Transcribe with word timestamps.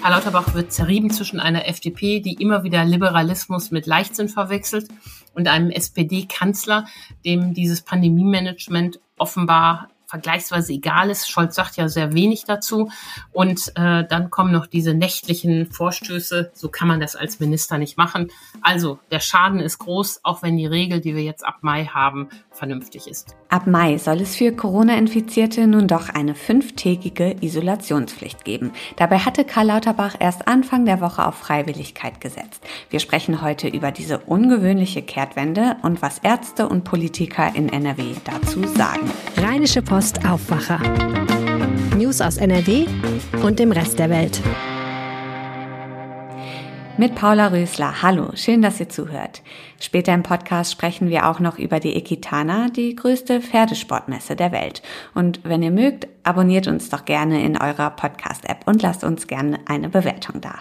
Karl 0.00 0.12
Lauterbach 0.12 0.54
wird 0.54 0.72
zerrieben 0.72 1.10
zwischen 1.10 1.40
einer 1.40 1.66
FDP, 1.66 2.20
die 2.20 2.34
immer 2.34 2.62
wieder 2.62 2.84
Liberalismus 2.84 3.70
mit 3.70 3.86
Leichtsinn 3.86 4.28
verwechselt, 4.28 4.88
und 5.34 5.46
einem 5.48 5.70
SPD-Kanzler, 5.70 6.86
dem 7.24 7.54
dieses 7.54 7.82
Pandemie-Management 7.82 9.00
offenbar 9.18 9.88
vergleichsweise 10.08 10.72
egal 10.72 11.10
ist. 11.10 11.30
Scholz 11.30 11.54
sagt 11.54 11.76
ja 11.76 11.86
sehr 11.88 12.14
wenig 12.14 12.44
dazu. 12.44 12.90
Und 13.30 13.68
äh, 13.76 14.04
dann 14.08 14.30
kommen 14.30 14.52
noch 14.52 14.66
diese 14.66 14.94
nächtlichen 14.94 15.70
Vorstöße. 15.70 16.50
So 16.54 16.68
kann 16.70 16.88
man 16.88 16.98
das 16.98 17.14
als 17.14 17.40
Minister 17.40 17.76
nicht 17.76 17.98
machen. 17.98 18.30
Also 18.62 18.98
der 19.10 19.20
Schaden 19.20 19.60
ist 19.60 19.78
groß, 19.78 20.20
auch 20.22 20.42
wenn 20.42 20.56
die 20.56 20.66
Regel, 20.66 21.00
die 21.00 21.14
wir 21.14 21.22
jetzt 21.22 21.44
ab 21.44 21.58
Mai 21.60 21.84
haben, 21.84 22.30
vernünftig 22.50 23.06
ist. 23.06 23.36
Ab 23.50 23.66
Mai 23.66 23.98
soll 23.98 24.22
es 24.22 24.34
für 24.34 24.50
Corona-Infizierte 24.52 25.66
nun 25.66 25.86
doch 25.86 26.08
eine 26.08 26.34
fünftägige 26.34 27.36
Isolationspflicht 27.40 28.44
geben. 28.44 28.72
Dabei 28.96 29.18
hatte 29.18 29.44
Karl 29.44 29.66
Lauterbach 29.66 30.16
erst 30.18 30.48
Anfang 30.48 30.86
der 30.86 31.02
Woche 31.02 31.26
auf 31.26 31.34
Freiwilligkeit 31.34 32.20
gesetzt. 32.20 32.62
Wir 32.88 33.00
sprechen 33.00 33.42
heute 33.42 33.68
über 33.68 33.92
diese 33.92 34.18
ungewöhnliche 34.18 35.02
Kehrtwende 35.02 35.76
und 35.82 36.00
was 36.00 36.18
Ärzte 36.20 36.68
und 36.68 36.84
Politiker 36.84 37.54
in 37.54 37.68
NRW 37.68 38.14
dazu 38.24 38.66
sagen. 38.66 39.10
Rheinische 39.36 39.82
Post 39.82 39.97
Aufwacher. 39.98 40.78
News 41.96 42.20
aus 42.20 42.36
NRW 42.36 42.86
und 43.42 43.58
dem 43.58 43.72
Rest 43.72 43.98
der 43.98 44.08
Welt. 44.10 44.40
Mit 46.98 47.16
Paula 47.16 47.48
Rösler. 47.48 48.00
Hallo, 48.00 48.30
schön, 48.36 48.62
dass 48.62 48.78
ihr 48.78 48.88
zuhört. 48.88 49.42
Später 49.80 50.14
im 50.14 50.22
Podcast 50.22 50.70
sprechen 50.70 51.08
wir 51.08 51.28
auch 51.28 51.40
noch 51.40 51.58
über 51.58 51.80
die 51.80 51.96
Equitana, 51.96 52.68
die 52.68 52.94
größte 52.94 53.40
Pferdesportmesse 53.40 54.36
der 54.36 54.52
Welt. 54.52 54.82
Und 55.16 55.40
wenn 55.42 55.64
ihr 55.64 55.72
mögt, 55.72 56.06
abonniert 56.22 56.68
uns 56.68 56.90
doch 56.90 57.04
gerne 57.04 57.42
in 57.42 57.60
eurer 57.60 57.90
Podcast-App 57.90 58.68
und 58.68 58.80
lasst 58.82 59.02
uns 59.02 59.26
gerne 59.26 59.58
eine 59.66 59.88
Bewertung 59.88 60.40
da. 60.40 60.60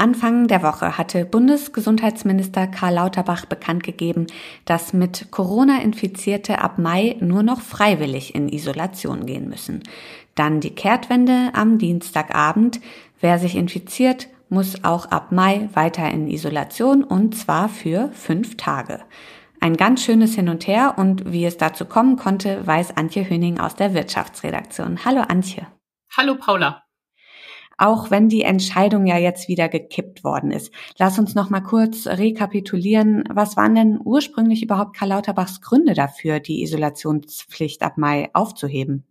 Anfang 0.00 0.46
der 0.46 0.62
Woche 0.62 0.96
hatte 0.96 1.24
Bundesgesundheitsminister 1.24 2.68
Karl 2.68 2.94
Lauterbach 2.94 3.46
bekannt 3.46 3.82
gegeben, 3.82 4.28
dass 4.64 4.92
mit 4.92 5.32
Corona 5.32 5.82
Infizierte 5.82 6.60
ab 6.60 6.78
Mai 6.78 7.16
nur 7.18 7.42
noch 7.42 7.60
freiwillig 7.60 8.32
in 8.32 8.48
Isolation 8.48 9.26
gehen 9.26 9.48
müssen. 9.48 9.82
Dann 10.36 10.60
die 10.60 10.70
Kehrtwende 10.70 11.50
am 11.52 11.78
Dienstagabend. 11.78 12.80
Wer 13.20 13.40
sich 13.40 13.56
infiziert, 13.56 14.28
muss 14.48 14.84
auch 14.84 15.06
ab 15.06 15.32
Mai 15.32 15.68
weiter 15.74 16.08
in 16.08 16.28
Isolation 16.28 17.02
und 17.02 17.36
zwar 17.36 17.68
für 17.68 18.10
fünf 18.12 18.56
Tage. 18.56 19.00
Ein 19.58 19.76
ganz 19.76 20.04
schönes 20.04 20.36
Hin 20.36 20.48
und 20.48 20.68
Her 20.68 20.94
und 20.96 21.32
wie 21.32 21.44
es 21.44 21.56
dazu 21.56 21.84
kommen 21.84 22.16
konnte, 22.16 22.64
weiß 22.64 22.96
Antje 22.96 23.28
Höning 23.28 23.58
aus 23.58 23.74
der 23.74 23.94
Wirtschaftsredaktion. 23.94 25.04
Hallo 25.04 25.22
Antje. 25.22 25.66
Hallo 26.16 26.36
Paula 26.36 26.87
auch 27.78 28.10
wenn 28.10 28.28
die 28.28 28.42
Entscheidung 28.42 29.06
ja 29.06 29.16
jetzt 29.16 29.48
wieder 29.48 29.68
gekippt 29.68 30.24
worden 30.24 30.50
ist. 30.50 30.72
Lass 30.98 31.18
uns 31.18 31.34
noch 31.34 31.48
mal 31.48 31.60
kurz 31.60 32.06
rekapitulieren. 32.06 33.24
Was 33.30 33.56
waren 33.56 33.74
denn 33.74 34.00
ursprünglich 34.02 34.62
überhaupt 34.62 34.96
Karl 34.96 35.10
Lauterbachs 35.10 35.60
Gründe 35.60 35.94
dafür, 35.94 36.40
die 36.40 36.62
Isolationspflicht 36.62 37.82
ab 37.82 37.96
Mai 37.96 38.30
aufzuheben? 38.34 39.06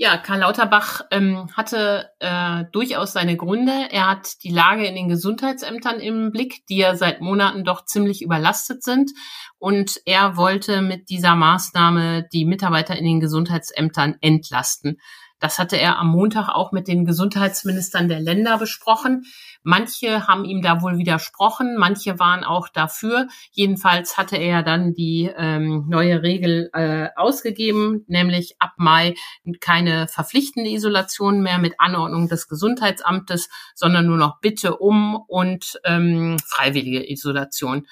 Ja, 0.00 0.16
Karl 0.16 0.38
Lauterbach 0.38 1.00
ähm, 1.10 1.48
hatte 1.56 2.10
äh, 2.20 2.66
durchaus 2.70 3.14
seine 3.14 3.36
Gründe. 3.36 3.72
Er 3.90 4.08
hat 4.08 4.44
die 4.44 4.52
Lage 4.52 4.86
in 4.86 4.94
den 4.94 5.08
Gesundheitsämtern 5.08 5.98
im 5.98 6.30
Blick, 6.30 6.64
die 6.68 6.76
ja 6.76 6.94
seit 6.94 7.20
Monaten 7.20 7.64
doch 7.64 7.84
ziemlich 7.84 8.22
überlastet 8.22 8.84
sind. 8.84 9.10
Und 9.58 10.00
er 10.06 10.36
wollte 10.36 10.82
mit 10.82 11.10
dieser 11.10 11.34
Maßnahme 11.34 12.28
die 12.32 12.44
Mitarbeiter 12.44 12.96
in 12.96 13.04
den 13.04 13.18
Gesundheitsämtern 13.18 14.14
entlasten. 14.20 15.00
Das 15.40 15.58
hatte 15.58 15.76
er 15.76 15.98
am 15.98 16.08
Montag 16.08 16.48
auch 16.48 16.72
mit 16.72 16.88
den 16.88 17.04
Gesundheitsministern 17.04 18.08
der 18.08 18.20
Länder 18.20 18.58
besprochen. 18.58 19.24
Manche 19.62 20.26
haben 20.26 20.44
ihm 20.44 20.62
da 20.62 20.82
wohl 20.82 20.98
widersprochen, 20.98 21.76
manche 21.78 22.18
waren 22.18 22.44
auch 22.44 22.68
dafür. 22.68 23.28
Jedenfalls 23.52 24.16
hatte 24.16 24.36
er 24.36 24.62
dann 24.62 24.94
die 24.94 25.30
ähm, 25.36 25.86
neue 25.88 26.22
Regel 26.22 26.70
äh, 26.72 27.08
ausgegeben, 27.16 28.04
nämlich 28.08 28.56
ab 28.58 28.72
Mai 28.78 29.14
keine 29.60 30.08
verpflichtende 30.08 30.70
Isolation 30.70 31.42
mehr 31.42 31.58
mit 31.58 31.74
Anordnung 31.78 32.28
des 32.28 32.48
Gesundheitsamtes, 32.48 33.48
sondern 33.74 34.06
nur 34.06 34.18
noch 34.18 34.40
Bitte 34.40 34.76
um 34.76 35.16
und 35.28 35.80
ähm, 35.84 36.36
freiwillige 36.44 37.10
Isolation. 37.10 37.86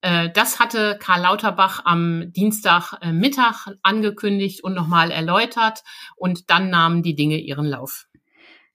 Äh, 0.00 0.30
das 0.32 0.60
hatte 0.60 0.96
Karl 1.00 1.22
Lauterbach 1.22 1.82
am 1.84 2.32
Dienstagmittag 2.32 3.66
äh, 3.66 3.74
angekündigt 3.82 4.62
und 4.62 4.74
nochmal 4.74 5.10
erläutert 5.10 5.82
und 6.16 6.50
dann 6.50 6.70
nahmen 6.70 7.02
die 7.02 7.14
Dinge 7.14 7.38
ihren 7.38 7.66
Lauf. 7.66 8.06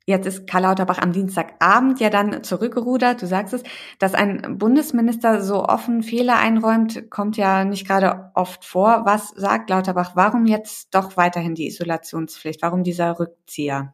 Jetzt 0.05 0.25
ist 0.25 0.47
Karl 0.47 0.63
Lauterbach 0.63 0.97
am 0.97 1.13
Dienstagabend 1.13 2.01
ja 2.01 2.09
dann 2.09 2.43
zurückgerudert. 2.43 3.21
Du 3.21 3.25
sagst 3.25 3.53
es, 3.53 3.63
dass 3.99 4.13
ein 4.13 4.57
Bundesminister 4.57 5.41
so 5.41 5.63
offen 5.63 6.03
Fehler 6.03 6.37
einräumt, 6.39 7.09
kommt 7.09 7.37
ja 7.37 7.63
nicht 7.63 7.87
gerade 7.87 8.31
oft 8.33 8.65
vor. 8.65 9.03
Was 9.05 9.29
sagt 9.29 9.69
Lauterbach? 9.69 10.11
Warum 10.15 10.45
jetzt 10.45 10.93
doch 10.93 11.15
weiterhin 11.15 11.55
die 11.55 11.67
Isolationspflicht? 11.67 12.61
Warum 12.61 12.83
dieser 12.83 13.17
Rückzieher? 13.17 13.93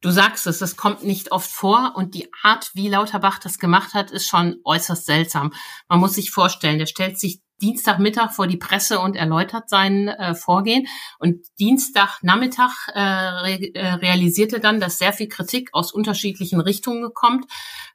Du 0.00 0.10
sagst 0.10 0.46
es, 0.46 0.62
es 0.62 0.76
kommt 0.76 1.04
nicht 1.04 1.30
oft 1.30 1.50
vor 1.50 1.92
und 1.94 2.14
die 2.14 2.28
Art, 2.42 2.70
wie 2.74 2.88
Lauterbach 2.88 3.38
das 3.38 3.58
gemacht 3.58 3.92
hat, 3.92 4.10
ist 4.10 4.26
schon 4.26 4.56
äußerst 4.64 5.04
seltsam. 5.04 5.52
Man 5.88 6.00
muss 6.00 6.14
sich 6.14 6.30
vorstellen, 6.30 6.78
der 6.78 6.86
stellt 6.86 7.18
sich 7.18 7.40
Dienstagmittag 7.60 8.32
vor 8.32 8.46
die 8.46 8.56
Presse 8.56 9.00
und 9.00 9.16
erläutert 9.16 9.68
sein 9.68 10.08
äh, 10.08 10.34
Vorgehen. 10.34 10.86
Und 11.18 11.46
Dienstagnachmittag 11.58 12.88
äh, 12.94 13.00
re 13.00 13.74
äh, 13.74 13.92
realisierte 13.94 14.60
dann, 14.60 14.80
dass 14.80 14.98
sehr 14.98 15.12
viel 15.12 15.28
Kritik 15.28 15.70
aus 15.72 15.92
unterschiedlichen 15.92 16.60
Richtungen 16.60 17.12
kommt. 17.14 17.46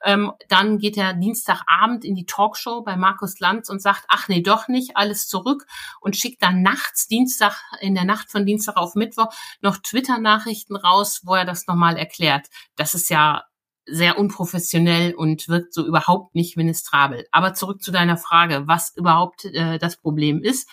Ähm, 0.03 0.31
dann 0.49 0.77
geht 0.77 0.97
er 0.97 1.13
Dienstagabend 1.13 2.05
in 2.05 2.15
die 2.15 2.25
Talkshow 2.25 2.83
bei 2.83 2.95
Markus 2.95 3.39
Lanz 3.39 3.69
und 3.69 3.81
sagt, 3.81 4.05
ach 4.07 4.27
nee, 4.27 4.41
doch 4.41 4.67
nicht, 4.67 4.95
alles 4.95 5.27
zurück 5.27 5.65
und 5.99 6.15
schickt 6.15 6.43
dann 6.43 6.61
nachts, 6.61 7.07
Dienstag, 7.07 7.55
in 7.79 7.95
der 7.95 8.05
Nacht 8.05 8.31
von 8.31 8.45
Dienstag 8.45 8.77
auf 8.77 8.95
Mittwoch 8.95 9.29
noch 9.61 9.77
Twitter-Nachrichten 9.77 10.75
raus, 10.75 11.21
wo 11.23 11.35
er 11.35 11.45
das 11.45 11.67
nochmal 11.67 11.97
erklärt. 11.97 12.47
Das 12.75 12.95
ist 12.95 13.09
ja 13.09 13.43
sehr 13.85 14.17
unprofessionell 14.17 15.13
und 15.13 15.47
wirkt 15.47 15.73
so 15.73 15.85
überhaupt 15.85 16.35
nicht 16.35 16.57
ministrabel. 16.57 17.27
Aber 17.31 17.53
zurück 17.53 17.81
zu 17.83 17.91
deiner 17.91 18.17
Frage, 18.17 18.63
was 18.67 18.95
überhaupt 18.95 19.45
äh, 19.45 19.77
das 19.77 19.97
Problem 19.97 20.41
ist. 20.41 20.69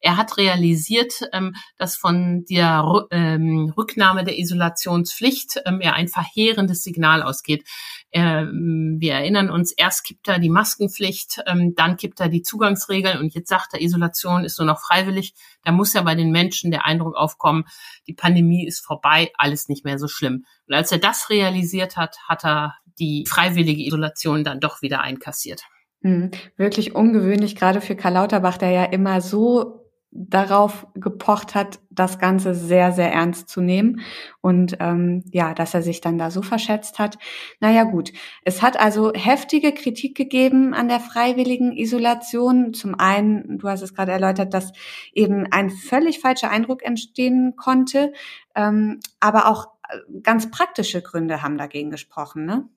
Er 0.00 0.16
hat 0.16 0.38
realisiert, 0.38 1.28
ähm, 1.32 1.54
dass 1.76 1.96
von 1.96 2.44
der 2.48 3.06
ähm, 3.10 3.72
Rücknahme 3.76 4.24
der 4.24 4.38
Isolationspflicht 4.38 5.60
ähm, 5.66 5.80
ja 5.82 5.92
ein 5.92 6.08
verheerendes 6.08 6.82
Signal 6.82 7.22
ausgeht. 7.22 7.64
Ähm, 8.12 8.96
wir 8.98 9.14
erinnern 9.14 9.50
uns, 9.50 9.72
erst 9.72 10.04
kippt 10.04 10.26
er 10.28 10.38
die 10.38 10.48
Maskenpflicht, 10.48 11.42
ähm, 11.46 11.74
dann 11.76 11.96
kippt 11.96 12.20
er 12.20 12.28
die 12.28 12.42
Zugangsregeln 12.42 13.18
und 13.18 13.34
jetzt 13.34 13.48
sagt 13.48 13.74
er, 13.74 13.82
Isolation 13.82 14.44
ist 14.44 14.58
nur 14.58 14.66
noch 14.66 14.80
freiwillig. 14.80 15.34
Da 15.64 15.72
muss 15.72 15.92
ja 15.92 16.02
bei 16.02 16.14
den 16.14 16.30
Menschen 16.30 16.70
der 16.70 16.86
Eindruck 16.86 17.14
aufkommen, 17.14 17.64
die 18.06 18.14
Pandemie 18.14 18.66
ist 18.66 18.84
vorbei, 18.84 19.30
alles 19.36 19.68
nicht 19.68 19.84
mehr 19.84 19.98
so 19.98 20.08
schlimm. 20.08 20.44
Und 20.66 20.74
als 20.74 20.90
er 20.90 20.98
das 20.98 21.30
realisiert 21.30 21.96
hat, 21.96 22.16
hat 22.26 22.44
er 22.44 22.74
die 22.98 23.26
freiwillige 23.28 23.84
Isolation 23.86 24.44
dann 24.44 24.60
doch 24.60 24.82
wieder 24.82 25.00
einkassiert. 25.02 25.62
Hm, 26.02 26.30
wirklich 26.56 26.94
ungewöhnlich, 26.94 27.56
gerade 27.56 27.80
für 27.80 27.94
Karl 27.94 28.14
Lauterbach, 28.14 28.56
der 28.56 28.70
ja 28.70 28.84
immer 28.84 29.20
so 29.20 29.79
darauf 30.12 30.88
gepocht 30.94 31.54
hat, 31.54 31.78
das 31.88 32.18
Ganze 32.18 32.54
sehr, 32.54 32.90
sehr 32.90 33.12
ernst 33.12 33.48
zu 33.48 33.60
nehmen 33.60 34.00
und 34.40 34.76
ähm, 34.80 35.22
ja, 35.30 35.54
dass 35.54 35.72
er 35.72 35.82
sich 35.82 36.00
dann 36.00 36.18
da 36.18 36.32
so 36.32 36.42
verschätzt 36.42 36.98
hat. 36.98 37.16
Naja 37.60 37.84
gut, 37.84 38.12
es 38.44 38.60
hat 38.60 38.78
also 38.78 39.12
heftige 39.14 39.72
Kritik 39.72 40.16
gegeben 40.16 40.74
an 40.74 40.88
der 40.88 40.98
freiwilligen 40.98 41.72
Isolation. 41.72 42.74
Zum 42.74 42.96
einen, 42.96 43.58
du 43.58 43.68
hast 43.68 43.82
es 43.82 43.94
gerade 43.94 44.10
erläutert, 44.10 44.52
dass 44.52 44.72
eben 45.12 45.46
ein 45.50 45.70
völlig 45.70 46.18
falscher 46.18 46.50
Eindruck 46.50 46.82
entstehen 46.82 47.54
konnte, 47.56 48.12
ähm, 48.56 48.98
aber 49.20 49.48
auch 49.48 49.68
äh, 49.88 50.20
ganz 50.22 50.50
praktische 50.50 51.02
Gründe 51.02 51.42
haben 51.42 51.56
dagegen 51.56 51.90
gesprochen, 51.90 52.46
ne? 52.46 52.68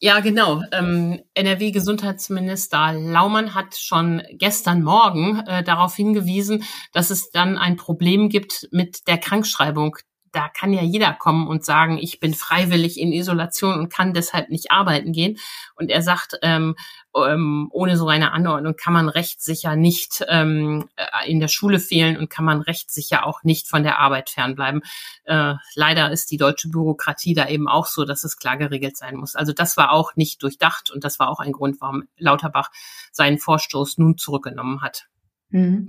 Ja, 0.00 0.20
genau. 0.20 0.62
Ähm, 0.70 1.20
NRW-Gesundheitsminister 1.34 2.92
Laumann 2.92 3.54
hat 3.54 3.76
schon 3.76 4.22
gestern 4.32 4.82
Morgen 4.82 5.40
äh, 5.40 5.64
darauf 5.64 5.96
hingewiesen, 5.96 6.62
dass 6.92 7.10
es 7.10 7.30
dann 7.30 7.58
ein 7.58 7.76
Problem 7.76 8.28
gibt 8.28 8.68
mit 8.70 9.08
der 9.08 9.18
Krankschreibung 9.18 9.96
da 10.32 10.48
kann 10.48 10.72
ja 10.72 10.82
jeder 10.82 11.12
kommen 11.12 11.48
und 11.48 11.64
sagen, 11.64 11.98
ich 11.98 12.20
bin 12.20 12.34
freiwillig 12.34 13.00
in 13.00 13.12
Isolation 13.12 13.78
und 13.78 13.92
kann 13.92 14.14
deshalb 14.14 14.50
nicht 14.50 14.70
arbeiten 14.70 15.12
gehen. 15.12 15.38
Und 15.74 15.90
er 15.90 16.02
sagt, 16.02 16.38
ähm, 16.42 16.74
ähm, 17.16 17.68
ohne 17.72 17.96
so 17.96 18.08
eine 18.08 18.32
Anordnung 18.32 18.76
kann 18.76 18.92
man 18.92 19.08
rechtssicher 19.08 19.76
nicht 19.76 20.24
ähm, 20.28 20.88
äh, 20.96 21.30
in 21.30 21.40
der 21.40 21.48
Schule 21.48 21.78
fehlen 21.78 22.16
und 22.16 22.30
kann 22.30 22.44
man 22.44 22.60
rechtssicher 22.60 23.26
auch 23.26 23.42
nicht 23.42 23.68
von 23.68 23.82
der 23.82 23.98
Arbeit 23.98 24.30
fernbleiben. 24.30 24.82
Äh, 25.24 25.54
leider 25.74 26.10
ist 26.10 26.30
die 26.30 26.36
deutsche 26.36 26.68
Bürokratie 26.68 27.34
da 27.34 27.48
eben 27.48 27.68
auch 27.68 27.86
so, 27.86 28.04
dass 28.04 28.24
es 28.24 28.36
klar 28.36 28.56
geregelt 28.56 28.96
sein 28.96 29.16
muss. 29.16 29.34
Also 29.34 29.52
das 29.52 29.76
war 29.76 29.92
auch 29.92 30.16
nicht 30.16 30.42
durchdacht 30.42 30.90
und 30.90 31.04
das 31.04 31.18
war 31.18 31.28
auch 31.28 31.40
ein 31.40 31.52
Grund, 31.52 31.80
warum 31.80 32.04
Lauterbach 32.16 32.70
seinen 33.12 33.38
Vorstoß 33.38 33.98
nun 33.98 34.18
zurückgenommen 34.18 34.82
hat. 34.82 35.08
Mhm. 35.50 35.88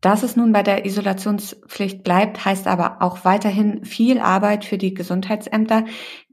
Dass 0.00 0.22
es 0.22 0.36
nun 0.36 0.52
bei 0.52 0.62
der 0.62 0.84
Isolationspflicht 0.84 2.04
bleibt, 2.04 2.44
heißt 2.44 2.68
aber 2.68 3.02
auch 3.02 3.24
weiterhin 3.24 3.84
viel 3.84 4.20
Arbeit 4.20 4.64
für 4.64 4.78
die 4.78 4.94
Gesundheitsämter. 4.94 5.86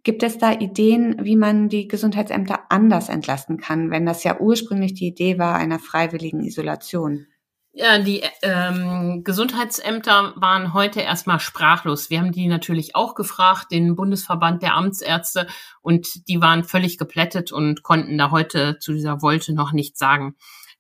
Gibt 0.05 0.21
es 0.21 0.37
da 0.37 0.51
Ideen, 0.51 1.17
wie 1.25 1.35
man 1.35 1.67
die 1.67 1.87
Gesundheitsämter 1.87 2.69
anders 2.69 3.09
entlasten 3.09 3.57
kann, 3.57 3.89
wenn 3.89 4.05
das 4.05 4.23
ja 4.23 4.39
ursprünglich 4.39 4.93
die 4.93 5.07
Idee 5.07 5.39
war 5.39 5.55
einer 5.55 5.79
freiwilligen 5.79 6.41
Isolation? 6.41 7.25
Ja, 7.73 7.97
die 7.97 8.21
ähm, 8.43 9.23
Gesundheitsämter 9.23 10.33
waren 10.35 10.75
heute 10.75 11.01
erstmal 11.01 11.39
sprachlos. 11.39 12.11
Wir 12.11 12.19
haben 12.19 12.31
die 12.31 12.47
natürlich 12.47 12.95
auch 12.95 13.15
gefragt, 13.15 13.71
den 13.71 13.95
Bundesverband 13.95 14.61
der 14.61 14.75
Amtsärzte, 14.75 15.47
und 15.81 16.27
die 16.29 16.39
waren 16.39 16.63
völlig 16.63 16.99
geplättet 16.99 17.51
und 17.51 17.81
konnten 17.81 18.15
da 18.19 18.29
heute 18.29 18.77
zu 18.77 18.93
dieser 18.93 19.23
Wolte 19.23 19.53
noch 19.53 19.73
nichts 19.73 19.97
sagen. 19.97 20.35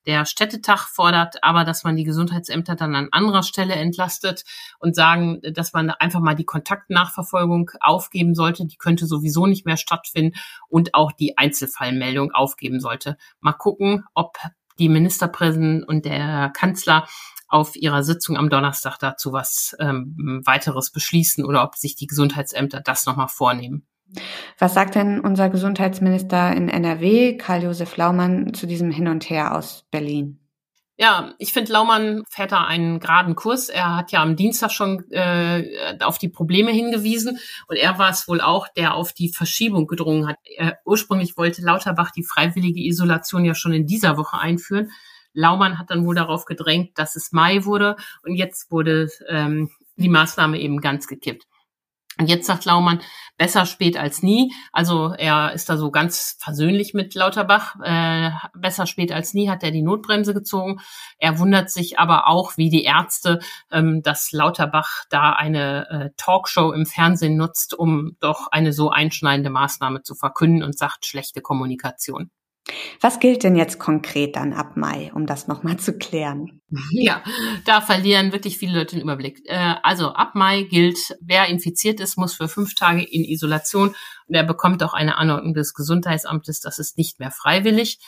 Der 0.05 0.25
Städtetag 0.25 0.87
fordert 0.87 1.43
aber, 1.43 1.63
dass 1.63 1.83
man 1.83 1.95
die 1.95 2.03
Gesundheitsämter 2.03 2.75
dann 2.75 2.95
an 2.95 3.09
anderer 3.11 3.43
Stelle 3.43 3.73
entlastet 3.73 4.43
und 4.79 4.95
sagen, 4.95 5.41
dass 5.53 5.73
man 5.73 5.89
einfach 5.89 6.19
mal 6.19 6.35
die 6.35 6.45
Kontaktnachverfolgung 6.45 7.71
aufgeben 7.79 8.35
sollte. 8.35 8.65
Die 8.65 8.77
könnte 8.77 9.07
sowieso 9.07 9.47
nicht 9.47 9.65
mehr 9.65 9.77
stattfinden 9.77 10.37
und 10.69 10.93
auch 10.93 11.11
die 11.11 11.37
Einzelfallmeldung 11.37 12.31
aufgeben 12.31 12.79
sollte. 12.79 13.17
Mal 13.39 13.53
gucken, 13.53 14.03
ob 14.13 14.37
die 14.77 14.89
Ministerpräsidentin 14.89 15.83
und 15.83 16.05
der 16.05 16.51
Kanzler 16.53 17.07
auf 17.47 17.75
ihrer 17.75 18.03
Sitzung 18.03 18.37
am 18.37 18.49
Donnerstag 18.49 18.97
dazu 18.99 19.31
was 19.31 19.75
ähm, 19.79 20.41
weiteres 20.45 20.91
beschließen 20.91 21.45
oder 21.45 21.63
ob 21.63 21.75
sich 21.75 21.95
die 21.95 22.07
Gesundheitsämter 22.07 22.81
das 22.81 23.05
nochmal 23.05 23.27
vornehmen. 23.27 23.87
Was 24.57 24.73
sagt 24.73 24.95
denn 24.95 25.19
unser 25.19 25.49
Gesundheitsminister 25.49 26.53
in 26.53 26.69
NRW, 26.69 27.37
Karl-Josef 27.37 27.97
Laumann, 27.97 28.53
zu 28.53 28.67
diesem 28.67 28.91
Hin 28.91 29.07
und 29.07 29.29
Her 29.29 29.55
aus 29.55 29.85
Berlin? 29.91 30.39
Ja, 30.97 31.33
ich 31.39 31.51
finde, 31.51 31.73
Laumann 31.73 32.23
fährt 32.29 32.53
da 32.53 32.63
einen 32.63 33.01
geraden 33.01 33.35
Kurs. 33.35 33.67
Er 33.67 33.97
hat 33.97 34.13
ja 34.13 34.21
am 34.21 34.37
Dienstag 34.37 34.71
schon 34.71 35.03
äh, 35.11 35.97
auf 36.01 36.17
die 36.17 36.29
Probleme 36.29 36.71
hingewiesen 36.71 37.37
und 37.67 37.75
er 37.75 37.99
war 37.99 38.09
es 38.11 38.29
wohl 38.29 38.39
auch, 38.39 38.69
der 38.77 38.93
auf 38.93 39.11
die 39.11 39.27
Verschiebung 39.29 39.87
gedrungen 39.87 40.25
hat. 40.25 40.37
Er, 40.57 40.77
ursprünglich 40.85 41.35
wollte 41.35 41.61
Lauterbach 41.61 42.11
die 42.11 42.23
freiwillige 42.23 42.79
Isolation 42.79 43.43
ja 43.43 43.55
schon 43.55 43.73
in 43.73 43.85
dieser 43.85 44.15
Woche 44.15 44.37
einführen. 44.37 44.89
Laumann 45.33 45.77
hat 45.77 45.89
dann 45.89 46.05
wohl 46.05 46.15
darauf 46.15 46.45
gedrängt, 46.45 46.97
dass 46.97 47.17
es 47.17 47.33
Mai 47.33 47.65
wurde 47.65 47.97
und 48.23 48.35
jetzt 48.35 48.71
wurde 48.71 49.09
ähm, 49.27 49.69
die 49.97 50.07
Maßnahme 50.07 50.57
eben 50.61 50.79
ganz 50.79 51.07
gekippt. 51.07 51.45
Und 52.17 52.29
jetzt 52.29 52.47
sagt 52.47 52.65
Laumann, 52.65 53.01
besser 53.37 53.65
spät 53.65 53.97
als 53.97 54.23
nie. 54.23 54.53
Also 54.71 55.13
er 55.17 55.53
ist 55.53 55.69
da 55.69 55.77
so 55.77 55.91
ganz 55.91 56.37
versöhnlich 56.39 56.93
mit 56.93 57.13
Lauterbach. 57.15 57.75
Äh, 57.83 58.31
besser 58.53 58.85
spät 58.85 59.11
als 59.11 59.33
nie 59.33 59.49
hat 59.49 59.63
er 59.63 59.71
die 59.71 59.81
Notbremse 59.81 60.33
gezogen. 60.33 60.79
Er 61.17 61.39
wundert 61.39 61.69
sich 61.69 61.99
aber 61.99 62.27
auch, 62.27 62.57
wie 62.57 62.69
die 62.69 62.83
Ärzte, 62.83 63.39
ähm, 63.71 64.01
dass 64.01 64.31
Lauterbach 64.31 65.03
da 65.09 65.31
eine 65.31 65.89
äh, 65.89 66.09
Talkshow 66.17 66.71
im 66.71 66.85
Fernsehen 66.85 67.35
nutzt, 67.35 67.73
um 67.73 68.15
doch 68.19 68.47
eine 68.51 68.71
so 68.71 68.89
einschneidende 68.89 69.49
Maßnahme 69.49 70.01
zu 70.03 70.15
verkünden 70.15 70.63
und 70.63 70.77
sagt 70.77 71.05
schlechte 71.05 71.41
Kommunikation. 71.41 72.31
Was 72.99 73.19
gilt 73.19 73.43
denn 73.43 73.55
jetzt 73.55 73.77
konkret 73.77 74.35
dann 74.35 74.53
ab 74.53 74.75
Mai, 74.75 75.11
um 75.13 75.27
das 75.27 75.47
nochmal 75.47 75.77
zu 75.77 75.97
klären? 75.97 76.61
Ja, 76.91 77.23
da 77.65 77.79
verlieren 77.79 78.31
wirklich 78.31 78.57
viele 78.57 78.79
Leute 78.79 78.95
den 78.95 79.03
Überblick. 79.03 79.41
Äh, 79.45 79.75
also 79.83 80.09
ab 80.09 80.33
Mai 80.33 80.63
gilt, 80.63 80.97
wer 81.21 81.47
infiziert 81.47 81.99
ist, 81.99 82.17
muss 82.17 82.33
für 82.33 82.47
fünf 82.47 82.73
Tage 82.73 83.03
in 83.03 83.23
Isolation 83.23 83.89
und 84.27 84.35
er 84.35 84.43
bekommt 84.43 84.81
auch 84.83 84.93
eine 84.93 85.17
Anordnung 85.17 85.53
des 85.53 85.73
Gesundheitsamtes. 85.73 86.59
Das 86.59 86.79
ist 86.79 86.97
nicht 86.97 87.19
mehr 87.19 87.31
freiwillig. 87.31 87.99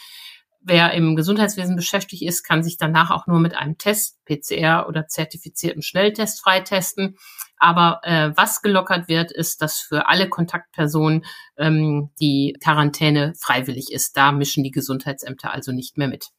Wer 0.70 0.92
im 0.92 1.16
Gesundheitswesen 1.16 1.78
beschäftigt 1.78 2.24
ist, 2.24 2.44
kann 2.44 2.62
sich 2.62 2.78
danach 2.78 3.10
auch 3.10 3.26
nur 3.26 3.40
mit 3.40 3.56
einem 3.56 3.78
Test, 3.78 4.18
PCR 4.26 4.86
oder 4.90 5.08
zertifizierten 5.08 5.82
Schnelltest 5.82 6.42
freitesten. 6.42 7.16
Aber 7.58 8.02
äh, 8.04 8.32
was 8.36 8.62
gelockert 8.62 9.08
wird, 9.08 9.32
ist, 9.32 9.62
dass 9.62 9.80
für 9.80 10.10
alle 10.10 10.28
Kontaktpersonen 10.28 11.24
ähm, 11.58 12.10
die 12.20 12.54
Quarantäne 12.62 13.34
freiwillig 13.40 13.94
ist. 13.94 14.18
Da 14.18 14.34
mischen 14.34 14.62
die 14.66 14.72
Gesundheitsämter 14.72 15.54
also 15.54 15.72
nicht 15.72 15.98
mehr 15.98 16.10
mit. 16.10 16.32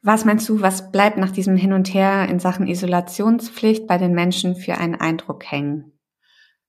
Was 0.00 0.24
meinst 0.24 0.48
du, 0.48 0.62
was 0.62 0.90
bleibt 0.90 1.18
nach 1.18 1.30
diesem 1.30 1.58
Hin 1.58 1.74
und 1.74 1.92
Her 1.92 2.26
in 2.26 2.38
Sachen 2.38 2.66
Isolationspflicht 2.66 3.86
bei 3.86 3.98
den 3.98 4.12
Menschen 4.14 4.56
für 4.56 4.78
einen 4.78 4.94
Eindruck 4.94 5.44
hängen? 5.44 5.97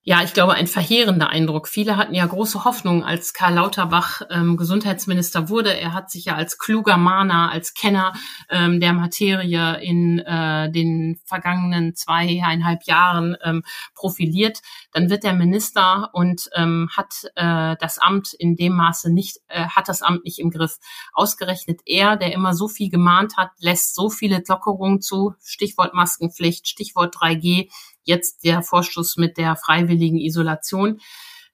Ja, 0.09 0.23
ich 0.23 0.33
glaube, 0.33 0.55
ein 0.55 0.65
verheerender 0.65 1.29
Eindruck. 1.29 1.67
Viele 1.67 1.95
hatten 1.95 2.15
ja 2.15 2.25
große 2.25 2.63
Hoffnung, 2.63 3.03
als 3.03 3.31
Karl 3.35 3.53
Lauterbach 3.53 4.23
ähm, 4.31 4.57
Gesundheitsminister 4.57 5.49
wurde. 5.49 5.79
Er 5.79 5.93
hat 5.93 6.09
sich 6.09 6.25
ja 6.25 6.33
als 6.33 6.57
kluger 6.57 6.97
Mahner, 6.97 7.51
als 7.51 7.75
Kenner 7.75 8.13
ähm, 8.49 8.79
der 8.79 8.93
Materie 8.93 9.79
in 9.83 10.17
äh, 10.17 10.71
den 10.71 11.21
vergangenen 11.25 11.93
zweieinhalb 11.93 12.85
Jahren 12.85 13.37
ähm, 13.43 13.61
profiliert. 13.93 14.61
Dann 14.93 15.11
wird 15.11 15.23
er 15.25 15.33
Minister 15.33 16.09
und 16.13 16.49
ähm, 16.55 16.89
hat 16.97 17.25
äh, 17.35 17.75
das 17.79 17.99
Amt 17.99 18.33
in 18.33 18.55
dem 18.55 18.73
Maße 18.73 19.13
nicht, 19.13 19.37
äh, 19.47 19.67
hat 19.67 19.89
das 19.89 20.01
Amt 20.01 20.23
nicht 20.23 20.39
im 20.39 20.49
Griff. 20.49 20.79
Ausgerechnet 21.13 21.81
er, 21.85 22.17
der 22.17 22.33
immer 22.33 22.55
so 22.55 22.67
viel 22.67 22.89
gemahnt 22.89 23.37
hat, 23.37 23.51
lässt 23.59 23.93
so 23.93 24.09
viele 24.09 24.41
Lockerungen 24.47 25.01
zu. 25.01 25.35
Stichwort 25.43 25.93
Maskenpflicht, 25.93 26.67
Stichwort 26.67 27.15
3G 27.15 27.69
jetzt 28.09 28.43
der 28.43 28.61
Vorstoß 28.61 29.15
mit 29.17 29.37
der 29.37 29.55
freiwilligen 29.55 30.17
Isolation. 30.17 30.99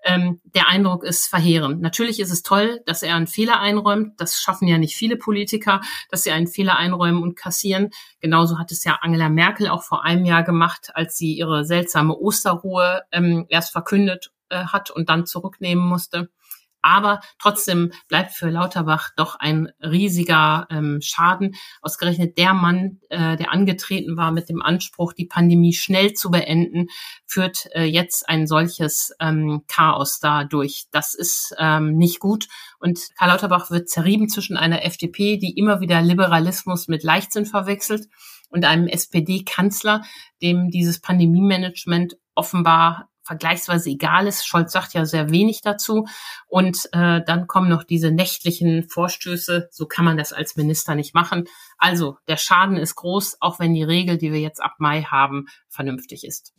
Ähm, 0.04 0.40
der 0.44 0.68
Eindruck 0.70 1.04
ist 1.04 1.28
verheerend. 1.28 1.82
Natürlich 1.82 2.20
ist 2.20 2.32
es 2.32 2.44
toll, 2.44 2.82
dass 2.86 3.02
er 3.02 3.16
einen 3.16 3.28
Fehler 3.28 3.60
einräumt. 3.60 4.14
Das 4.22 4.38
schaffen 4.40 4.68
ja 4.68 4.78
nicht 4.78 4.96
viele 4.96 5.18
Politiker, 5.18 5.82
dass 6.10 6.24
sie 6.24 6.32
einen 6.32 6.48
Fehler 6.48 6.78
einräumen 6.78 7.24
und 7.24 7.36
kassieren. 7.36 7.90
Genauso 8.20 8.60
hat 8.60 8.72
es 8.72 8.84
ja 8.84 9.00
Angela 9.02 9.30
Merkel 9.30 9.68
auch 9.68 9.84
vor 9.84 10.04
einem 10.04 10.26
Jahr 10.26 10.44
gemacht, 10.44 10.92
als 10.94 11.18
sie 11.18 11.34
ihre 11.34 11.66
seltsame 11.66 12.16
Osterruhe 12.16 13.02
ähm, 13.12 13.46
erst 13.50 13.72
verkündet 13.72 14.32
äh, 14.50 14.66
hat 14.66 14.92
und 14.92 15.10
dann 15.10 15.26
zurücknehmen 15.26 15.84
musste. 15.84 16.30
Aber 16.86 17.20
trotzdem 17.40 17.92
bleibt 18.08 18.34
für 18.34 18.48
Lauterbach 18.48 19.10
doch 19.18 19.40
ein 19.40 19.72
riesiger 19.82 20.68
ähm, 20.70 21.00
Schaden. 21.02 21.56
Ausgerechnet 21.82 22.38
der 22.38 22.54
Mann, 22.54 23.00
äh, 23.10 23.38
der 23.38 23.52
angetreten 23.52 24.18
war 24.18 24.32
mit 24.32 24.50
dem 24.50 24.62
Anspruch, 24.62 25.14
die 25.14 25.26
Pandemie 25.26 25.74
schnell 25.74 26.14
zu 26.14 26.30
beenden, 26.30 26.90
führt 27.26 27.66
äh, 27.74 27.86
jetzt 27.86 28.30
ein 28.30 28.46
solches 28.46 29.16
ähm, 29.20 29.64
Chaos 29.68 30.20
da 30.20 30.44
durch. 30.44 30.86
Das 30.92 31.16
ist 31.16 31.56
ähm, 31.58 31.98
nicht 31.98 32.20
gut. 32.20 32.48
Und 32.78 33.00
Karl 33.18 33.32
Lauterbach 33.32 33.72
wird 33.72 33.90
zerrieben 33.90 34.30
zwischen 34.30 34.56
einer 34.56 34.86
FDP, 34.86 35.38
die 35.38 35.58
immer 35.58 35.82
wieder 35.82 36.04
Liberalismus 36.04 36.88
mit 36.88 37.02
Leichtsinn 37.02 37.48
verwechselt, 37.48 38.08
und 38.50 38.64
einem 38.64 38.88
SPD-Kanzler, 38.88 40.04
dem 40.42 40.70
dieses 40.70 41.02
Pandemie-Management 41.02 42.16
offenbar 42.36 43.10
vergleichsweise 43.26 43.90
egal 43.90 44.28
ist. 44.28 44.46
Scholz 44.46 44.72
sagt 44.72 44.94
ja 44.94 45.06
sehr 45.06 45.30
wenig 45.32 45.62
dazu. 45.62 46.06
Und 46.48 46.86
äh, 46.94 47.22
dann 47.26 47.48
kommen 47.48 47.70
noch 47.70 47.84
diese 47.84 48.12
nächtlichen 48.12 48.88
Vorstöße. 48.88 49.68
So 49.72 49.86
kann 49.88 50.06
man 50.06 50.18
das 50.18 50.32
als 50.32 50.56
Minister 50.56 50.96
nicht 50.96 51.14
machen. 51.14 51.46
Also 51.78 52.18
der 52.28 52.38
Schaden 52.38 52.78
ist 52.78 52.96
groß, 52.96 53.38
auch 53.42 53.60
wenn 53.60 53.74
die 53.74 53.84
Regel, 53.84 54.18
die 54.18 54.32
wir 54.32 54.40
jetzt 54.40 54.62
ab 54.62 54.76
Mai 54.78 55.02
haben, 55.02 55.48
vernünftig 55.68 56.26
ist. 56.26 56.54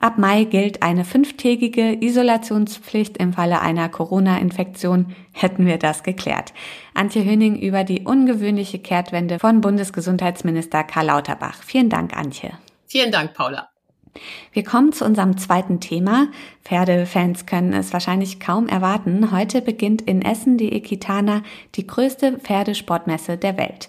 Ab 0.00 0.18
Mai 0.18 0.44
gilt 0.44 0.82
eine 0.82 1.04
fünftägige 1.04 2.02
Isolationspflicht 2.02 3.16
im 3.16 3.32
Falle 3.32 3.60
einer 3.60 3.88
Corona-Infektion. 3.88 5.14
Hätten 5.32 5.66
wir 5.66 5.78
das 5.78 6.02
geklärt. 6.02 6.52
Antje 6.92 7.24
Höning 7.24 7.56
über 7.56 7.84
die 7.84 8.02
ungewöhnliche 8.02 8.80
Kehrtwende 8.80 9.38
von 9.38 9.60
Bundesgesundheitsminister 9.60 10.82
Karl 10.84 11.06
Lauterbach. 11.06 11.62
Vielen 11.62 11.88
Dank, 11.88 12.16
Antje. 12.16 12.58
Vielen 12.86 13.12
Dank, 13.12 13.34
Paula. 13.34 13.73
Wir 14.52 14.64
kommen 14.64 14.92
zu 14.92 15.04
unserem 15.04 15.36
zweiten 15.38 15.80
Thema. 15.80 16.28
Pferdefans 16.64 17.46
können 17.46 17.72
es 17.72 17.92
wahrscheinlich 17.92 18.40
kaum 18.40 18.68
erwarten. 18.68 19.30
Heute 19.32 19.62
beginnt 19.62 20.02
in 20.02 20.22
Essen 20.22 20.56
die 20.58 20.72
Equitana, 20.72 21.42
die 21.74 21.86
größte 21.86 22.38
Pferdesportmesse 22.38 23.36
der 23.36 23.56
Welt. 23.56 23.88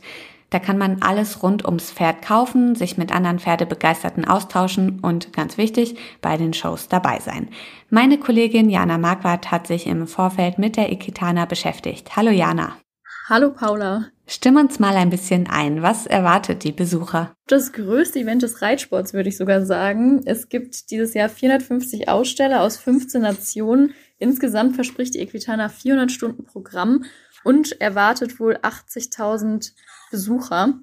Da 0.49 0.59
kann 0.59 0.77
man 0.77 1.01
alles 1.01 1.43
rund 1.43 1.65
ums 1.65 1.91
Pferd 1.91 2.21
kaufen, 2.21 2.75
sich 2.75 2.97
mit 2.97 3.13
anderen 3.13 3.39
Pferdebegeisterten 3.39 4.25
austauschen 4.25 4.99
und 5.01 5.33
ganz 5.33 5.57
wichtig, 5.57 5.97
bei 6.21 6.37
den 6.37 6.53
Shows 6.53 6.87
dabei 6.87 7.19
sein. 7.19 7.49
Meine 7.89 8.17
Kollegin 8.17 8.69
Jana 8.69 8.97
Marquardt 8.97 9.51
hat 9.51 9.67
sich 9.67 9.87
im 9.87 10.07
Vorfeld 10.07 10.57
mit 10.57 10.77
der 10.77 10.91
Equitana 10.91 11.45
beschäftigt. 11.45 12.15
Hallo 12.15 12.31
Jana. 12.31 12.77
Hallo 13.27 13.49
Paula. 13.49 14.05
Stimm 14.27 14.55
uns 14.55 14.77
mal 14.77 14.95
ein 14.95 15.09
bisschen 15.09 15.47
ein. 15.49 15.81
Was 15.81 16.05
erwartet 16.05 16.63
die 16.63 16.71
Besucher? 16.71 17.35
Das 17.47 17.73
größte 17.73 18.19
Event 18.19 18.43
des 18.43 18.61
Reitsports, 18.61 19.13
würde 19.13 19.29
ich 19.29 19.37
sogar 19.37 19.65
sagen. 19.65 20.21
Es 20.25 20.47
gibt 20.47 20.91
dieses 20.91 21.15
Jahr 21.15 21.27
450 21.27 22.07
Aussteller 22.07 22.61
aus 22.61 22.77
15 22.77 23.23
Nationen. 23.23 23.95
Insgesamt 24.19 24.75
verspricht 24.75 25.15
die 25.15 25.21
Equitana 25.21 25.69
400 25.69 26.11
Stunden 26.11 26.45
Programm 26.45 27.05
und 27.43 27.81
erwartet 27.81 28.39
wohl 28.39 28.57
80.000 28.57 29.71
Besucher. 30.11 30.75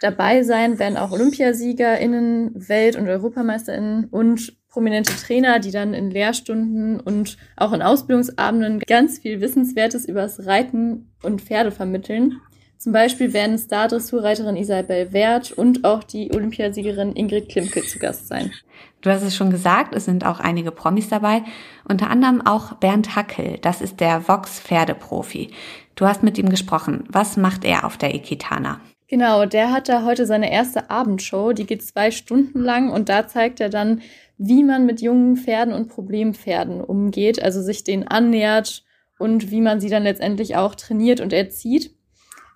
Dabei 0.00 0.42
sein 0.42 0.78
werden 0.78 0.96
auch 0.96 1.12
OlympiasiegerInnen, 1.12 2.68
Welt- 2.68 2.96
und 2.96 3.08
EuropameisterInnen 3.08 4.06
und 4.06 4.56
prominente 4.68 5.16
Trainer, 5.16 5.58
die 5.58 5.70
dann 5.70 5.94
in 5.94 6.10
Lehrstunden 6.10 7.00
und 7.00 7.38
auch 7.56 7.72
in 7.72 7.80
Ausbildungsabenden 7.80 8.80
ganz 8.80 9.18
viel 9.18 9.40
Wissenswertes 9.40 10.06
übers 10.06 10.44
Reiten 10.44 11.14
und 11.22 11.40
Pferde 11.40 11.70
vermitteln. 11.70 12.40
Zum 12.76 12.92
Beispiel 12.92 13.32
werden 13.32 13.56
Star-Dressurreiterin 13.56 14.56
Isabel 14.56 15.14
Wert 15.14 15.50
und 15.50 15.84
auch 15.84 16.04
die 16.04 16.30
Olympiasiegerin 16.34 17.16
Ingrid 17.16 17.48
Klimke 17.48 17.82
zu 17.82 17.98
Gast 17.98 18.28
sein. 18.28 18.52
Du 19.00 19.08
hast 19.08 19.22
es 19.22 19.34
schon 19.34 19.50
gesagt, 19.50 19.94
es 19.94 20.04
sind 20.04 20.26
auch 20.26 20.40
einige 20.40 20.72
Promis 20.72 21.08
dabei, 21.08 21.42
unter 21.88 22.10
anderem 22.10 22.46
auch 22.46 22.74
Bernd 22.74 23.16
Hackel, 23.16 23.56
das 23.62 23.80
ist 23.80 24.00
der 24.00 24.28
Vox-Pferdeprofi. 24.28 25.52
Du 25.94 26.06
hast 26.06 26.22
mit 26.22 26.36
ihm 26.36 26.50
gesprochen. 26.50 27.04
Was 27.08 27.38
macht 27.38 27.64
er 27.64 27.84
auf 27.86 27.96
der 27.96 28.14
Ikitana? 28.14 28.80
Genau, 29.08 29.46
der 29.46 29.70
hat 29.70 29.88
da 29.88 30.04
heute 30.04 30.26
seine 30.26 30.50
erste 30.50 30.90
Abendshow, 30.90 31.52
die 31.52 31.64
geht 31.64 31.82
zwei 31.82 32.10
Stunden 32.10 32.60
lang 32.60 32.90
und 32.90 33.08
da 33.08 33.28
zeigt 33.28 33.60
er 33.60 33.68
dann, 33.68 34.02
wie 34.36 34.64
man 34.64 34.84
mit 34.84 35.00
jungen 35.00 35.36
Pferden 35.36 35.72
und 35.72 35.88
Problempferden 35.88 36.80
umgeht, 36.80 37.40
also 37.40 37.62
sich 37.62 37.84
denen 37.84 38.02
annähert 38.08 38.84
und 39.18 39.50
wie 39.52 39.60
man 39.60 39.80
sie 39.80 39.90
dann 39.90 40.02
letztendlich 40.02 40.56
auch 40.56 40.74
trainiert 40.74 41.20
und 41.20 41.32
erzieht. 41.32 41.94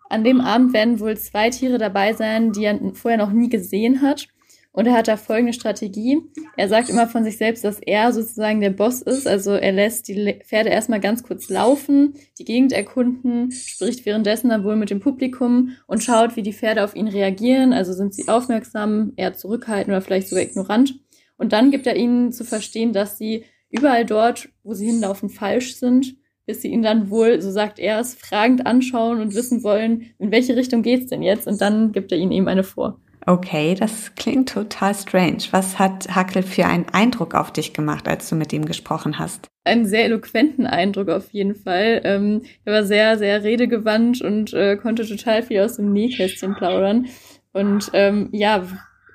An 0.08 0.24
dem 0.24 0.40
Abend 0.40 0.72
werden 0.72 0.98
wohl 0.98 1.16
zwei 1.16 1.50
Tiere 1.50 1.78
dabei 1.78 2.14
sein, 2.14 2.50
die 2.50 2.64
er 2.64 2.80
vorher 2.94 3.18
noch 3.18 3.30
nie 3.30 3.48
gesehen 3.48 4.02
hat. 4.02 4.26
Und 4.72 4.86
er 4.86 4.92
hat 4.92 5.08
da 5.08 5.16
folgende 5.16 5.52
Strategie. 5.52 6.18
Er 6.56 6.68
sagt 6.68 6.88
immer 6.90 7.08
von 7.08 7.24
sich 7.24 7.38
selbst, 7.38 7.64
dass 7.64 7.80
er 7.80 8.12
sozusagen 8.12 8.60
der 8.60 8.70
Boss 8.70 9.02
ist. 9.02 9.26
Also 9.26 9.52
er 9.52 9.72
lässt 9.72 10.06
die 10.06 10.38
Pferde 10.46 10.70
erstmal 10.70 11.00
ganz 11.00 11.24
kurz 11.24 11.48
laufen, 11.48 12.14
die 12.38 12.44
Gegend 12.44 12.72
erkunden, 12.72 13.50
spricht 13.50 14.06
währenddessen 14.06 14.48
dann 14.48 14.62
wohl 14.62 14.76
mit 14.76 14.90
dem 14.90 15.00
Publikum 15.00 15.76
und 15.88 16.04
schaut, 16.04 16.36
wie 16.36 16.42
die 16.42 16.52
Pferde 16.52 16.84
auf 16.84 16.94
ihn 16.94 17.08
reagieren. 17.08 17.72
Also 17.72 17.92
sind 17.92 18.14
sie 18.14 18.28
aufmerksam, 18.28 19.12
eher 19.16 19.34
zurückhaltend 19.34 19.88
oder 19.88 20.02
vielleicht 20.02 20.28
sogar 20.28 20.44
ignorant. 20.44 20.94
Und 21.36 21.52
dann 21.52 21.72
gibt 21.72 21.86
er 21.86 21.96
ihnen 21.96 22.32
zu 22.32 22.44
verstehen, 22.44 22.92
dass 22.92 23.18
sie 23.18 23.44
überall 23.70 24.04
dort, 24.04 24.50
wo 24.62 24.74
sie 24.74 24.86
hinlaufen, 24.86 25.30
falsch 25.30 25.76
sind, 25.76 26.14
bis 26.46 26.62
sie 26.62 26.68
ihn 26.68 26.82
dann 26.82 27.10
wohl, 27.10 27.40
so 27.40 27.50
sagt 27.50 27.78
er 27.78 27.98
es, 27.98 28.14
fragend 28.14 28.66
anschauen 28.66 29.20
und 29.20 29.34
wissen 29.34 29.64
wollen, 29.64 30.10
in 30.18 30.30
welche 30.30 30.54
Richtung 30.54 30.82
geht's 30.82 31.06
denn 31.06 31.22
jetzt? 31.22 31.46
Und 31.46 31.60
dann 31.60 31.92
gibt 31.92 32.12
er 32.12 32.18
ihnen 32.18 32.32
eben 32.32 32.48
eine 32.48 32.62
vor. 32.62 33.00
Okay, 33.30 33.76
das 33.76 34.12
klingt 34.16 34.48
total 34.48 34.92
strange. 34.92 35.44
Was 35.52 35.78
hat 35.78 36.12
Hackel 36.16 36.42
für 36.42 36.66
einen 36.66 36.86
Eindruck 36.88 37.36
auf 37.36 37.52
dich 37.52 37.72
gemacht, 37.72 38.08
als 38.08 38.28
du 38.28 38.34
mit 38.34 38.52
ihm 38.52 38.64
gesprochen 38.64 39.20
hast? 39.20 39.46
Einen 39.62 39.86
sehr 39.86 40.06
eloquenten 40.06 40.66
Eindruck 40.66 41.10
auf 41.10 41.30
jeden 41.30 41.54
Fall. 41.54 42.00
Ähm, 42.02 42.42
er 42.64 42.72
war 42.72 42.82
sehr, 42.82 43.18
sehr 43.18 43.44
redegewandt 43.44 44.20
und 44.20 44.52
äh, 44.52 44.76
konnte 44.76 45.06
total 45.06 45.44
viel 45.44 45.60
aus 45.60 45.76
dem 45.76 45.92
Nähkästchen 45.92 46.56
plaudern. 46.56 47.06
Und 47.52 47.90
ähm, 47.92 48.30
ja, 48.32 48.66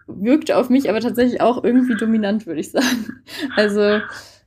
wirkte 0.07 0.55
auf 0.55 0.69
mich 0.69 0.89
aber 0.89 1.01
tatsächlich 1.01 1.41
auch 1.41 1.61
irgendwie 1.61 1.97
dominant, 1.97 2.47
würde 2.47 2.61
ich 2.61 2.71
sagen. 2.71 3.21
Also 3.57 3.99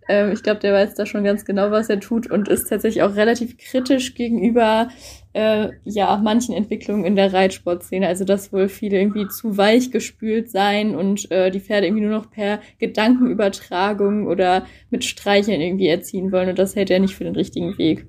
ähm, 0.09 0.33
ich 0.33 0.43
glaube, 0.43 0.61
der 0.61 0.73
weiß 0.73 0.95
da 0.95 1.07
schon 1.07 1.25
ganz 1.25 1.45
genau, 1.45 1.71
was 1.71 1.89
er 1.89 2.01
tut 2.01 2.31
und 2.31 2.49
ist 2.49 2.69
tatsächlich 2.69 3.03
auch 3.03 3.15
relativ 3.15 3.59
kritisch 3.59 4.15
gegenüber 4.15 4.89
äh, 5.35 5.69
ja 5.85 6.17
manchen 6.17 6.55
Entwicklungen 6.55 7.05
in 7.05 7.15
der 7.15 7.33
Reitsportszene. 7.33 8.07
Also 8.09 8.25
dass 8.25 8.53
wohl 8.53 8.69
viele 8.69 8.99
irgendwie 8.99 9.29
zu 9.29 9.57
weich 9.57 9.91
gespült 9.91 10.51
seien 10.51 10.97
und 10.97 11.31
äh, 11.31 11.51
die 11.51 11.61
Pferde 11.61 11.87
irgendwie 11.87 12.05
nur 12.05 12.17
noch 12.17 12.31
per 12.31 12.61
Gedankenübertragung 12.79 14.27
oder 14.27 14.67
mit 14.91 15.05
Streicheln 15.05 15.61
irgendwie 15.61 15.89
erziehen 15.89 16.33
wollen 16.33 16.49
und 16.49 16.59
das 16.59 16.75
hält 16.75 16.91
er 16.91 17.01
nicht 17.01 17.15
für 17.15 17.25
den 17.25 17.37
richtigen 17.37 17.77
Weg. 17.79 18.07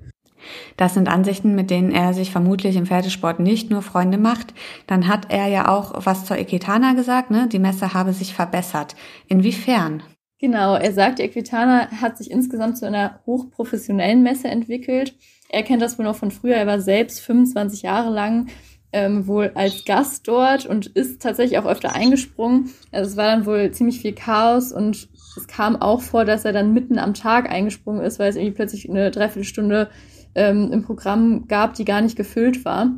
Das 0.78 0.94
sind 0.94 1.08
Ansichten, 1.08 1.54
mit 1.54 1.70
denen 1.70 1.92
er 1.92 2.14
sich 2.14 2.30
vermutlich 2.30 2.76
im 2.76 2.86
Pferdesport 2.86 3.40
nicht 3.40 3.70
nur 3.70 3.82
Freunde 3.82 4.16
macht. 4.16 4.54
Dann 4.86 5.06
hat 5.06 5.30
er 5.30 5.48
ja 5.48 5.68
auch 5.68 6.06
was 6.06 6.24
zur 6.24 6.38
Equitana 6.38 6.94
gesagt, 6.94 7.30
ne? 7.30 7.46
Die 7.52 7.58
Messe 7.58 7.92
habe 7.92 8.14
sich 8.14 8.32
verbessert. 8.32 8.96
Inwiefern? 9.28 10.02
Genau, 10.40 10.74
er 10.74 10.92
sagt, 10.92 11.18
die 11.18 11.24
Equitana 11.24 11.90
hat 12.00 12.16
sich 12.16 12.30
insgesamt 12.30 12.78
zu 12.78 12.86
einer 12.86 13.20
hochprofessionellen 13.26 14.22
Messe 14.22 14.48
entwickelt. 14.48 15.14
Er 15.50 15.62
kennt 15.62 15.82
das 15.82 15.98
wohl 15.98 16.06
noch 16.06 16.16
von 16.16 16.30
früher. 16.30 16.54
Er 16.54 16.66
war 16.66 16.80
selbst 16.80 17.20
25 17.20 17.82
Jahre 17.82 18.10
lang 18.10 18.48
ähm, 18.92 19.26
wohl 19.26 19.52
als 19.54 19.84
Gast 19.84 20.26
dort 20.26 20.64
und 20.64 20.86
ist 20.86 21.20
tatsächlich 21.20 21.58
auch 21.58 21.66
öfter 21.66 21.94
eingesprungen. 21.94 22.70
Also 22.90 23.10
es 23.10 23.16
war 23.18 23.26
dann 23.26 23.44
wohl 23.44 23.70
ziemlich 23.72 24.00
viel 24.00 24.14
Chaos 24.14 24.72
und 24.72 25.08
es 25.36 25.46
kam 25.46 25.76
auch 25.76 26.00
vor, 26.00 26.24
dass 26.24 26.46
er 26.46 26.54
dann 26.54 26.72
mitten 26.72 26.98
am 26.98 27.12
Tag 27.12 27.50
eingesprungen 27.50 28.02
ist, 28.02 28.18
weil 28.18 28.30
es 28.30 28.36
irgendwie 28.36 28.54
plötzlich 28.54 28.88
eine 28.88 29.10
Dreiviertelstunde 29.10 29.90
ähm, 30.34 30.72
im 30.72 30.82
Programm 30.82 31.48
gab, 31.48 31.74
die 31.74 31.84
gar 31.84 32.00
nicht 32.00 32.16
gefüllt 32.16 32.64
war. 32.64 32.94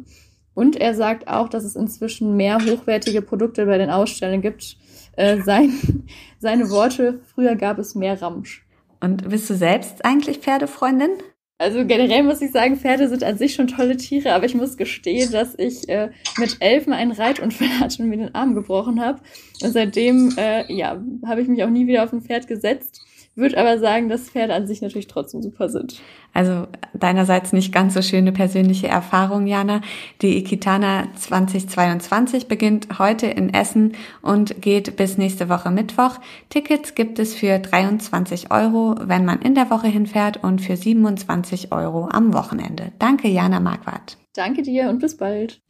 Und 0.54 0.76
er 0.76 0.94
sagt 0.94 1.28
auch, 1.28 1.48
dass 1.48 1.64
es 1.64 1.76
inzwischen 1.76 2.36
mehr 2.36 2.58
hochwertige 2.58 3.22
Produkte 3.22 3.66
bei 3.66 3.78
den 3.78 3.90
Ausstellungen 3.90 4.42
gibt, 4.42 4.76
äh, 5.16 5.40
sein, 5.42 5.72
seine 6.38 6.70
Worte, 6.70 7.20
früher 7.34 7.56
gab 7.56 7.78
es 7.78 7.94
mehr 7.94 8.20
Ramsch. 8.20 8.64
Und 9.00 9.28
bist 9.28 9.50
du 9.50 9.54
selbst 9.54 10.04
eigentlich 10.04 10.38
Pferdefreundin? 10.38 11.10
Also 11.58 11.86
generell 11.86 12.24
muss 12.24 12.42
ich 12.42 12.50
sagen, 12.50 12.76
Pferde 12.76 13.08
sind 13.08 13.22
an 13.22 13.38
sich 13.38 13.54
schon 13.54 13.68
tolle 13.68 13.96
Tiere, 13.96 14.32
aber 14.32 14.46
ich 14.46 14.54
muss 14.56 14.76
gestehen, 14.76 15.30
dass 15.30 15.54
ich 15.56 15.88
äh, 15.88 16.10
mit 16.38 16.56
Elfen 16.58 16.92
einen 16.92 17.12
Reitunfall 17.12 17.68
hatte 17.78 18.02
und 18.02 18.08
mir 18.08 18.16
den 18.16 18.34
Arm 18.34 18.54
gebrochen 18.54 19.00
habe. 19.00 19.20
Und 19.62 19.72
seitdem, 19.72 20.34
äh, 20.36 20.72
ja, 20.72 21.00
habe 21.24 21.40
ich 21.40 21.46
mich 21.46 21.62
auch 21.62 21.70
nie 21.70 21.86
wieder 21.86 22.02
auf 22.02 22.12
ein 22.12 22.22
Pferd 22.22 22.48
gesetzt. 22.48 23.00
Würde 23.34 23.56
aber 23.56 23.78
sagen, 23.78 24.10
dass 24.10 24.28
Pferde 24.28 24.52
an 24.52 24.66
sich 24.66 24.82
natürlich 24.82 25.06
trotzdem 25.06 25.40
super 25.40 25.70
sind. 25.70 26.00
Also 26.34 26.66
deinerseits 26.92 27.54
nicht 27.54 27.72
ganz 27.72 27.94
so 27.94 28.02
schöne 28.02 28.30
persönliche 28.30 28.88
Erfahrung, 28.88 29.46
Jana. 29.46 29.80
Die 30.20 30.36
Ikitana 30.36 31.08
2022 31.16 32.46
beginnt 32.46 32.98
heute 32.98 33.26
in 33.26 33.54
Essen 33.54 33.94
und 34.20 34.60
geht 34.60 34.96
bis 34.96 35.16
nächste 35.16 35.48
Woche 35.48 35.70
Mittwoch. 35.70 36.18
Tickets 36.50 36.94
gibt 36.94 37.18
es 37.18 37.34
für 37.34 37.58
23 37.58 38.50
Euro, 38.50 38.96
wenn 39.02 39.24
man 39.24 39.40
in 39.40 39.54
der 39.54 39.70
Woche 39.70 39.88
hinfährt 39.88 40.42
und 40.42 40.60
für 40.60 40.76
27 40.76 41.72
Euro 41.72 42.08
am 42.12 42.34
Wochenende. 42.34 42.92
Danke, 42.98 43.28
Jana 43.28 43.60
Marquardt. 43.60 44.21
Danke 44.34 44.62
dir 44.62 44.88
und 44.88 44.98
bis 44.98 45.18
bald. 45.18 45.60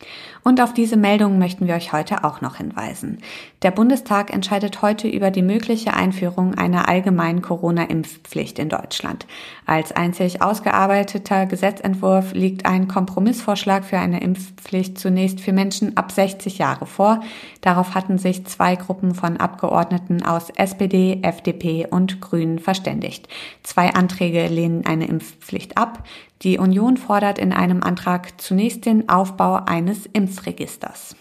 Und 0.45 0.61
auf 0.61 0.73
diese 0.73 0.97
Meldung 0.97 1.37
möchten 1.37 1.66
wir 1.66 1.75
euch 1.75 1.92
heute 1.92 2.23
auch 2.23 2.42
noch 2.42 2.59
hinweisen. 2.59 3.19
Der 3.62 3.73
Bundestag 3.73 4.33
entscheidet 4.33 4.83
heute 4.83 5.09
über 5.09 5.33
die 5.33 5.42
mögliche 5.42 5.95
Einführung 5.95 6.54
einer 6.54 6.88
allgemeinen 6.88 7.42
Corona-Impfpflicht 7.42 8.61
in 8.61 8.69
Deutschland. 8.69 9.26
Als 9.66 9.90
einzig 9.90 10.42
ausgearbeiteter 10.42 11.47
Gesetzentwurf 11.47 12.35
liegt 12.35 12.64
ein 12.64 12.87
Kompromissvorschlag 12.87 13.85
für 13.85 13.99
eine 13.99 14.21
Impfpflicht 14.21 14.97
zunächst 14.97 15.40
für 15.40 15.52
Menschen 15.52 15.97
ab 15.97 16.12
60 16.12 16.59
Jahre 16.59 16.87
vor. 16.87 17.21
Darauf 17.62 17.97
hatten 17.97 18.16
sich 18.16 18.47
zwei 18.47 18.76
Gruppen 18.76 19.16
von 19.16 19.38
Abgeordneten 19.38 20.23
aus 20.25 20.50
SPD, 20.50 21.19
FDP 21.23 21.88
und 21.90 22.21
Grünen 22.21 22.61
verständigt. 22.61 23.26
Zwei 23.64 23.92
Anträge 23.92 24.47
lehnen 24.47 24.87
eine 24.87 25.09
Impfpflicht 25.09 25.76
ab. 25.76 26.04
Die 26.42 26.58
Union 26.58 26.96
fordert 26.96 27.38
in 27.38 27.52
einem 27.52 27.82
Antrag 27.82 28.40
zunächst 28.40 28.84
den 28.84 29.08
Aufbau 29.08 29.64
eines 29.64 30.06
Impfregisters. 30.06 31.14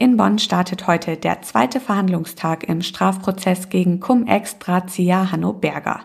In 0.00 0.16
Bonn 0.16 0.38
startet 0.38 0.86
heute 0.86 1.18
der 1.18 1.42
zweite 1.42 1.78
Verhandlungstag 1.78 2.66
im 2.66 2.80
Strafprozess 2.80 3.68
gegen 3.68 4.00
Cum-Ex-Drahtzieher 4.00 5.30
Hanno 5.30 5.52
Berger. 5.52 6.00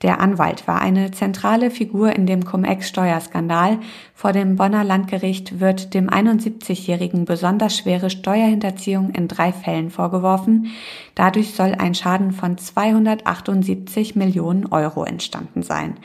Der 0.00 0.18
Anwalt 0.18 0.66
war 0.66 0.80
eine 0.80 1.10
zentrale 1.10 1.70
Figur 1.70 2.16
in 2.16 2.24
dem 2.24 2.46
Cum-Ex-Steuerskandal. 2.46 3.80
Vor 4.14 4.32
dem 4.32 4.56
Bonner 4.56 4.82
Landgericht 4.82 5.60
wird 5.60 5.92
dem 5.92 6.08
71-Jährigen 6.08 7.26
besonders 7.26 7.76
schwere 7.76 8.08
Steuerhinterziehung 8.08 9.10
in 9.10 9.28
drei 9.28 9.52
Fällen 9.52 9.90
vorgeworfen. 9.90 10.68
Dadurch 11.14 11.52
soll 11.52 11.74
ein 11.74 11.94
Schaden 11.94 12.32
von 12.32 12.56
278 12.56 14.16
Millionen 14.16 14.72
Euro 14.72 15.04
entstanden 15.04 15.62
sein. 15.62 15.98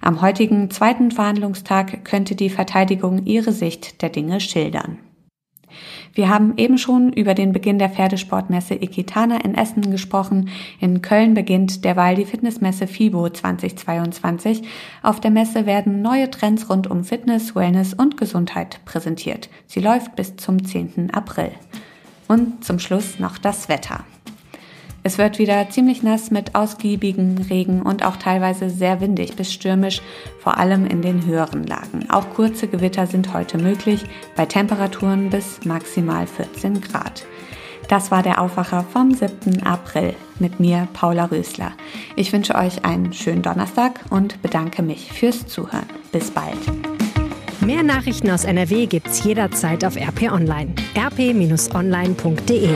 Am 0.00 0.22
heutigen 0.22 0.70
zweiten 0.70 1.10
Verhandlungstag 1.10 2.06
könnte 2.06 2.36
die 2.36 2.48
Verteidigung 2.48 3.26
ihre 3.26 3.52
Sicht 3.52 4.00
der 4.00 4.08
Dinge 4.08 4.40
schildern. 4.40 4.96
Wir 6.14 6.28
haben 6.28 6.54
eben 6.56 6.78
schon 6.78 7.12
über 7.12 7.34
den 7.34 7.52
Beginn 7.52 7.78
der 7.78 7.90
Pferdesportmesse 7.90 8.74
Equitana 8.74 9.44
in 9.44 9.54
Essen 9.54 9.90
gesprochen. 9.90 10.48
In 10.80 11.02
Köln 11.02 11.34
beginnt 11.34 11.84
derweil 11.84 12.16
die 12.16 12.24
Fitnessmesse 12.24 12.86
FIBO 12.86 13.28
2022. 13.28 14.62
Auf 15.02 15.20
der 15.20 15.30
Messe 15.30 15.66
werden 15.66 16.02
neue 16.02 16.30
Trends 16.30 16.70
rund 16.70 16.86
um 16.86 17.04
Fitness, 17.04 17.54
Wellness 17.54 17.94
und 17.94 18.16
Gesundheit 18.16 18.80
präsentiert. 18.84 19.48
Sie 19.66 19.80
läuft 19.80 20.16
bis 20.16 20.36
zum 20.36 20.64
10. 20.64 21.10
April. 21.12 21.52
Und 22.28 22.64
zum 22.64 22.78
Schluss 22.78 23.18
noch 23.18 23.38
das 23.38 23.68
Wetter. 23.68 24.04
Es 25.06 25.18
wird 25.18 25.38
wieder 25.38 25.70
ziemlich 25.70 26.02
nass 26.02 26.32
mit 26.32 26.56
ausgiebigen 26.56 27.38
Regen 27.48 27.82
und 27.82 28.04
auch 28.04 28.16
teilweise 28.16 28.70
sehr 28.70 29.00
windig 29.00 29.36
bis 29.36 29.52
stürmisch, 29.52 30.02
vor 30.40 30.58
allem 30.58 30.84
in 30.84 31.00
den 31.00 31.24
höheren 31.24 31.64
Lagen. 31.64 32.10
Auch 32.10 32.30
kurze 32.30 32.66
Gewitter 32.66 33.06
sind 33.06 33.32
heute 33.32 33.56
möglich, 33.56 34.04
bei 34.34 34.46
Temperaturen 34.46 35.30
bis 35.30 35.64
maximal 35.64 36.26
14 36.26 36.80
Grad. 36.80 37.24
Das 37.88 38.10
war 38.10 38.24
der 38.24 38.40
Aufwacher 38.40 38.84
vom 38.92 39.14
7. 39.14 39.62
April 39.62 40.16
mit 40.40 40.58
mir, 40.58 40.88
Paula 40.92 41.26
Rösler. 41.26 41.70
Ich 42.16 42.32
wünsche 42.32 42.56
euch 42.56 42.84
einen 42.84 43.12
schönen 43.12 43.42
Donnerstag 43.42 44.00
und 44.10 44.42
bedanke 44.42 44.82
mich 44.82 45.12
fürs 45.12 45.46
Zuhören. 45.46 45.86
Bis 46.10 46.32
bald. 46.32 46.58
Mehr 47.60 47.84
Nachrichten 47.84 48.28
aus 48.28 48.42
NRW 48.42 48.86
gibt's 48.86 49.22
jederzeit 49.22 49.84
auf 49.84 49.94
RP 49.94 50.32
Online. 50.32 50.74
rp-online.de 50.98 52.70